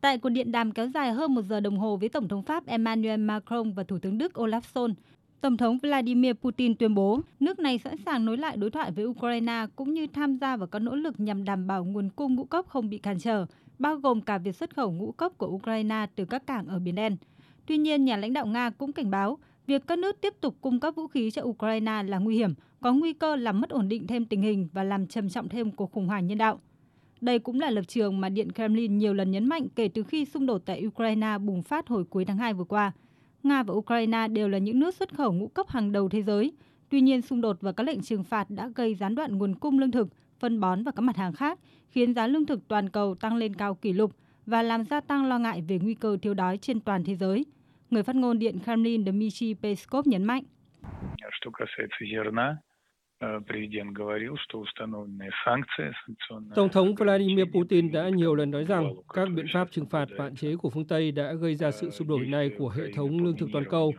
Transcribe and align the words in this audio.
Tại 0.00 0.18
cuộc 0.18 0.28
điện 0.28 0.52
đàm 0.52 0.72
kéo 0.72 0.88
dài 0.88 1.12
hơn 1.12 1.34
một 1.34 1.42
giờ 1.42 1.60
đồng 1.60 1.78
hồ 1.78 1.96
với 1.96 2.08
Tổng 2.08 2.28
thống 2.28 2.42
Pháp 2.42 2.66
Emmanuel 2.66 3.20
Macron 3.20 3.72
và 3.72 3.82
Thủ 3.82 3.98
tướng 3.98 4.18
Đức 4.18 4.32
Olaf 4.38 4.60
Scholz, 4.60 4.94
Tổng 5.40 5.56
thống 5.56 5.78
Vladimir 5.82 6.32
Putin 6.32 6.74
tuyên 6.74 6.94
bố 6.94 7.20
nước 7.40 7.58
này 7.58 7.78
sẵn 7.78 7.96
sàng 8.06 8.24
nối 8.24 8.36
lại 8.36 8.56
đối 8.56 8.70
thoại 8.70 8.90
với 8.90 9.04
Ukraine 9.04 9.66
cũng 9.76 9.94
như 9.94 10.06
tham 10.06 10.36
gia 10.36 10.56
vào 10.56 10.66
các 10.66 10.78
nỗ 10.78 10.94
lực 10.94 11.20
nhằm 11.20 11.44
đảm 11.44 11.66
bảo 11.66 11.84
nguồn 11.84 12.10
cung 12.16 12.34
ngũ 12.34 12.44
cốc 12.44 12.66
không 12.68 12.90
bị 12.90 12.98
cản 12.98 13.18
trở, 13.18 13.46
bao 13.78 13.96
gồm 13.96 14.20
cả 14.20 14.38
việc 14.38 14.56
xuất 14.56 14.76
khẩu 14.76 14.92
ngũ 14.92 15.12
cốc 15.12 15.38
của 15.38 15.46
Ukraine 15.46 16.06
từ 16.16 16.24
các 16.24 16.46
cảng 16.46 16.66
ở 16.66 16.78
Biển 16.78 16.94
Đen. 16.94 17.16
Tuy 17.66 17.78
nhiên, 17.78 18.04
nhà 18.04 18.16
lãnh 18.16 18.32
đạo 18.32 18.46
Nga 18.46 18.70
cũng 18.70 18.92
cảnh 18.92 19.10
báo 19.10 19.38
việc 19.66 19.86
các 19.86 19.98
nước 19.98 20.20
tiếp 20.20 20.34
tục 20.40 20.56
cung 20.60 20.80
cấp 20.80 20.94
vũ 20.96 21.06
khí 21.06 21.30
cho 21.30 21.42
Ukraine 21.42 22.02
là 22.02 22.18
nguy 22.18 22.36
hiểm, 22.36 22.54
có 22.80 22.92
nguy 22.92 23.12
cơ 23.12 23.36
làm 23.36 23.60
mất 23.60 23.70
ổn 23.70 23.88
định 23.88 24.06
thêm 24.06 24.24
tình 24.24 24.42
hình 24.42 24.68
và 24.72 24.84
làm 24.84 25.06
trầm 25.06 25.28
trọng 25.28 25.48
thêm 25.48 25.70
cuộc 25.70 25.92
khủng 25.92 26.06
hoảng 26.06 26.26
nhân 26.26 26.38
đạo. 26.38 26.60
Đây 27.20 27.38
cũng 27.38 27.60
là 27.60 27.70
lập 27.70 27.82
trường 27.88 28.20
mà 28.20 28.28
Điện 28.28 28.52
Kremlin 28.52 28.98
nhiều 28.98 29.14
lần 29.14 29.30
nhấn 29.30 29.48
mạnh 29.48 29.68
kể 29.76 29.88
từ 29.94 30.02
khi 30.02 30.24
xung 30.24 30.46
đột 30.46 30.62
tại 30.66 30.86
Ukraine 30.86 31.38
bùng 31.38 31.62
phát 31.62 31.88
hồi 31.88 32.04
cuối 32.04 32.24
tháng 32.24 32.36
2 32.36 32.54
vừa 32.54 32.64
qua. 32.64 32.92
Nga 33.42 33.62
và 33.62 33.74
Ukraine 33.74 34.28
đều 34.28 34.48
là 34.48 34.58
những 34.58 34.78
nước 34.78 34.94
xuất 34.94 35.14
khẩu 35.14 35.32
ngũ 35.32 35.48
cốc 35.48 35.68
hàng 35.68 35.92
đầu 35.92 36.08
thế 36.08 36.22
giới. 36.22 36.52
Tuy 36.88 37.00
nhiên, 37.00 37.22
xung 37.22 37.40
đột 37.40 37.56
và 37.60 37.72
các 37.72 37.84
lệnh 37.84 38.00
trừng 38.00 38.24
phạt 38.24 38.50
đã 38.50 38.68
gây 38.74 38.94
gián 38.94 39.14
đoạn 39.14 39.38
nguồn 39.38 39.54
cung 39.54 39.78
lương 39.78 39.90
thực, 39.90 40.08
phân 40.38 40.60
bón 40.60 40.84
và 40.84 40.92
các 40.92 41.02
mặt 41.02 41.16
hàng 41.16 41.32
khác, 41.32 41.58
khiến 41.88 42.14
giá 42.14 42.26
lương 42.26 42.46
thực 42.46 42.68
toàn 42.68 42.88
cầu 42.88 43.14
tăng 43.14 43.36
lên 43.36 43.54
cao 43.54 43.74
kỷ 43.74 43.92
lục 43.92 44.12
và 44.46 44.62
làm 44.62 44.84
gia 44.84 45.00
tăng 45.00 45.24
lo 45.24 45.38
ngại 45.38 45.62
về 45.68 45.78
nguy 45.78 45.94
cơ 45.94 46.16
thiếu 46.22 46.34
đói 46.34 46.58
trên 46.58 46.80
toàn 46.80 47.04
thế 47.04 47.14
giới. 47.14 47.46
Người 47.90 48.02
phát 48.02 48.16
ngôn 48.16 48.38
Điện 48.38 48.58
Kremlin 48.64 49.04
Dmitry 49.04 49.54
Peskov 49.54 50.06
nhấn 50.06 50.24
mạnh. 50.24 50.42
Э, 53.20 53.26
Tổng 56.54 56.68
thống 56.68 56.94
Vladimir 56.94 57.44
Putin 57.52 57.92
đã 57.92 58.08
nhiều 58.08 58.34
lần 58.34 58.50
nói 58.50 58.64
rằng 58.64 58.94
các 59.14 59.28
biện 59.34 59.46
pháp 59.52 59.68
trừng 59.70 59.86
phạt 59.86 60.06
và 60.16 60.24
hạn 60.24 60.36
chế 60.36 60.56
của 60.56 60.70
phương 60.70 60.84
Tây 60.88 61.12
đã 61.12 61.32
gây 61.32 61.54
ra 61.54 61.70
sự 61.70 61.90
sụp 61.90 62.08
đổ 62.08 62.18
này 62.18 62.50
của 62.58 62.68
hệ 62.68 62.92
thống 62.92 63.24
lương 63.24 63.36
thực 63.36 63.48
toàn 63.52 63.64
cầu. 63.70 63.94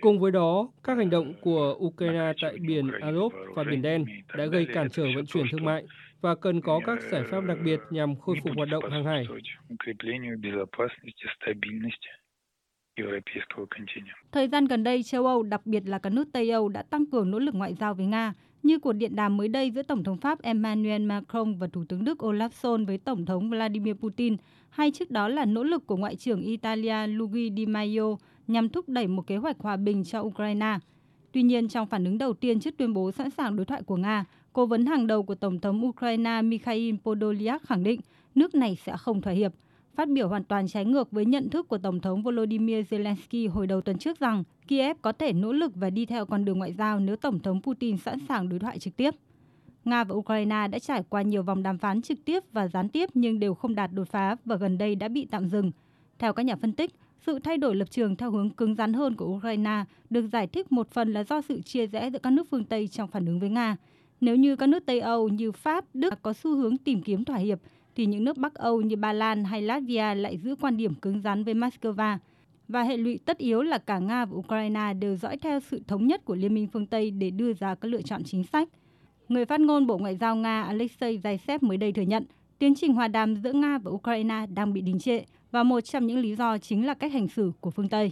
Cùng 0.00 0.18
với 0.18 0.32
đó, 0.32 0.68
các 0.84 0.96
hành 0.96 1.10
động 1.10 1.32
của 1.40 1.74
Ukraine 1.78 2.32
tại 2.42 2.56
biển 2.60 2.86
Azov 2.86 3.30
và 3.54 3.64
Biển 3.64 3.82
Đen 3.82 4.04
đã 4.36 4.46
gây 4.46 4.66
cản 4.74 4.90
trở 4.90 5.04
vận 5.16 5.26
chuyển 5.26 5.46
thương 5.52 5.64
mại 5.64 5.84
và 6.20 6.34
cần 6.34 6.60
có 6.60 6.80
các 6.86 7.02
giải 7.02 7.22
pháp 7.30 7.44
đặc 7.44 7.58
biệt 7.64 7.80
nhằm 7.90 8.16
khôi 8.16 8.36
phục 8.42 8.52
hoạt 8.56 8.68
động 8.68 8.90
hàng 8.90 9.04
hải. 9.04 9.24
Thời 14.32 14.48
gian 14.48 14.64
gần 14.64 14.84
đây, 14.84 15.02
châu 15.02 15.26
Âu, 15.26 15.42
đặc 15.42 15.66
biệt 15.66 15.82
là 15.86 15.98
các 15.98 16.10
nước 16.10 16.28
Tây 16.32 16.50
Âu 16.50 16.68
đã 16.68 16.82
tăng 16.82 17.06
cường 17.06 17.30
nỗ 17.30 17.38
lực 17.38 17.54
ngoại 17.54 17.74
giao 17.74 17.94
với 17.94 18.06
Nga, 18.06 18.34
như 18.62 18.78
cuộc 18.78 18.92
điện 18.92 19.16
đàm 19.16 19.36
mới 19.36 19.48
đây 19.48 19.70
giữa 19.70 19.82
Tổng 19.82 20.04
thống 20.04 20.16
Pháp 20.16 20.42
Emmanuel 20.42 21.02
Macron 21.02 21.54
và 21.54 21.66
Thủ 21.66 21.84
tướng 21.88 22.04
Đức 22.04 22.18
Olaf 22.18 22.48
Scholz 22.48 22.86
với 22.86 22.98
Tổng 22.98 23.26
thống 23.26 23.50
Vladimir 23.50 23.94
Putin, 23.94 24.36
hay 24.70 24.90
trước 24.90 25.10
đó 25.10 25.28
là 25.28 25.44
nỗ 25.44 25.62
lực 25.62 25.86
của 25.86 25.96
Ngoại 25.96 26.16
trưởng 26.16 26.42
Italia 26.42 27.06
Luigi 27.06 27.52
Di 27.56 27.66
Maio 27.66 28.16
nhằm 28.46 28.68
thúc 28.68 28.88
đẩy 28.88 29.06
một 29.06 29.26
kế 29.26 29.36
hoạch 29.36 29.58
hòa 29.58 29.76
bình 29.76 30.04
cho 30.04 30.20
Ukraine. 30.20 30.78
Tuy 31.32 31.42
nhiên, 31.42 31.68
trong 31.68 31.86
phản 31.86 32.04
ứng 32.04 32.18
đầu 32.18 32.34
tiên 32.34 32.60
trước 32.60 32.76
tuyên 32.76 32.94
bố 32.94 33.12
sẵn 33.12 33.30
sàng 33.30 33.56
đối 33.56 33.66
thoại 33.66 33.82
của 33.82 33.96
Nga, 33.96 34.24
cố 34.52 34.66
vấn 34.66 34.86
hàng 34.86 35.06
đầu 35.06 35.22
của 35.22 35.34
Tổng 35.34 35.60
thống 35.60 35.84
Ukraine 35.84 36.42
Mikhail 36.42 36.94
Podolyak 37.04 37.62
khẳng 37.62 37.82
định 37.82 38.00
nước 38.34 38.54
này 38.54 38.76
sẽ 38.76 38.96
không 38.96 39.22
thỏa 39.22 39.32
hiệp– 39.32 39.52
phát 39.94 40.08
biểu 40.08 40.28
hoàn 40.28 40.44
toàn 40.44 40.68
trái 40.68 40.84
ngược 40.84 41.10
với 41.10 41.24
nhận 41.24 41.50
thức 41.50 41.68
của 41.68 41.78
Tổng 41.78 42.00
thống 42.00 42.22
Volodymyr 42.22 42.76
Zelensky 42.90 43.50
hồi 43.50 43.66
đầu 43.66 43.80
tuần 43.80 43.98
trước 43.98 44.18
rằng 44.18 44.44
Kiev 44.68 44.96
có 45.02 45.12
thể 45.12 45.32
nỗ 45.32 45.52
lực 45.52 45.72
và 45.74 45.90
đi 45.90 46.06
theo 46.06 46.26
con 46.26 46.44
đường 46.44 46.58
ngoại 46.58 46.72
giao 46.72 47.00
nếu 47.00 47.16
Tổng 47.16 47.40
thống 47.40 47.62
Putin 47.62 47.96
sẵn 47.96 48.18
sàng 48.28 48.48
đối 48.48 48.58
thoại 48.58 48.78
trực 48.78 48.96
tiếp. 48.96 49.14
Nga 49.84 50.04
và 50.04 50.14
Ukraine 50.14 50.68
đã 50.68 50.78
trải 50.78 51.02
qua 51.08 51.22
nhiều 51.22 51.42
vòng 51.42 51.62
đàm 51.62 51.78
phán 51.78 52.02
trực 52.02 52.24
tiếp 52.24 52.44
và 52.52 52.68
gián 52.68 52.88
tiếp 52.88 53.10
nhưng 53.14 53.40
đều 53.40 53.54
không 53.54 53.74
đạt 53.74 53.90
đột 53.92 54.08
phá 54.08 54.36
và 54.44 54.56
gần 54.56 54.78
đây 54.78 54.94
đã 54.94 55.08
bị 55.08 55.26
tạm 55.30 55.48
dừng. 55.48 55.72
Theo 56.18 56.32
các 56.32 56.42
nhà 56.42 56.56
phân 56.56 56.72
tích, 56.72 56.90
sự 57.26 57.38
thay 57.38 57.58
đổi 57.58 57.76
lập 57.76 57.90
trường 57.90 58.16
theo 58.16 58.30
hướng 58.30 58.50
cứng 58.50 58.74
rắn 58.74 58.92
hơn 58.92 59.16
của 59.16 59.26
Ukraine 59.26 59.84
được 60.10 60.26
giải 60.32 60.46
thích 60.46 60.72
một 60.72 60.90
phần 60.90 61.12
là 61.12 61.24
do 61.24 61.40
sự 61.40 61.60
chia 61.60 61.86
rẽ 61.86 62.10
giữa 62.10 62.18
các 62.18 62.30
nước 62.30 62.46
phương 62.50 62.64
Tây 62.64 62.88
trong 62.88 63.08
phản 63.08 63.26
ứng 63.26 63.40
với 63.40 63.50
Nga. 63.50 63.76
Nếu 64.20 64.36
như 64.36 64.56
các 64.56 64.66
nước 64.66 64.86
Tây 64.86 65.00
Âu 65.00 65.28
như 65.28 65.52
Pháp, 65.52 65.84
Đức 65.94 66.22
có 66.22 66.32
xu 66.32 66.56
hướng 66.56 66.78
tìm 66.78 67.02
kiếm 67.02 67.24
thỏa 67.24 67.36
hiệp, 67.36 67.58
thì 67.96 68.06
những 68.06 68.24
nước 68.24 68.38
Bắc 68.38 68.54
Âu 68.54 68.80
như 68.80 68.96
Ba 68.96 69.12
Lan 69.12 69.44
hay 69.44 69.62
Latvia 69.62 70.14
lại 70.14 70.38
giữ 70.38 70.54
quan 70.60 70.76
điểm 70.76 70.94
cứng 70.94 71.20
rắn 71.20 71.44
với 71.44 71.54
Moscow 71.54 72.18
và 72.68 72.82
hệ 72.82 72.96
lụy 72.96 73.18
tất 73.24 73.38
yếu 73.38 73.62
là 73.62 73.78
cả 73.78 73.98
Nga 73.98 74.24
và 74.24 74.36
Ukraine 74.36 74.94
đều 74.94 75.16
dõi 75.16 75.36
theo 75.36 75.60
sự 75.60 75.82
thống 75.86 76.06
nhất 76.06 76.24
của 76.24 76.34
Liên 76.34 76.54
minh 76.54 76.68
phương 76.72 76.86
Tây 76.86 77.10
để 77.10 77.30
đưa 77.30 77.52
ra 77.52 77.74
các 77.74 77.88
lựa 77.88 78.02
chọn 78.02 78.24
chính 78.24 78.44
sách. 78.44 78.68
Người 79.28 79.44
phát 79.44 79.60
ngôn 79.60 79.86
Bộ 79.86 79.98
Ngoại 79.98 80.16
giao 80.16 80.36
Nga 80.36 80.62
Alexei 80.62 81.18
Zaitsev 81.18 81.58
mới 81.60 81.76
đây 81.76 81.92
thừa 81.92 82.02
nhận, 82.02 82.24
tiến 82.58 82.74
trình 82.74 82.92
hòa 82.92 83.08
đàm 83.08 83.36
giữa 83.36 83.52
Nga 83.52 83.78
và 83.78 83.90
Ukraine 83.90 84.46
đang 84.54 84.72
bị 84.72 84.80
đình 84.80 84.98
trệ 84.98 85.24
và 85.50 85.62
một 85.62 85.80
trong 85.80 86.06
những 86.06 86.18
lý 86.18 86.34
do 86.36 86.58
chính 86.58 86.86
là 86.86 86.94
cách 86.94 87.12
hành 87.12 87.28
xử 87.28 87.52
của 87.60 87.70
phương 87.70 87.88
Tây. 87.88 88.08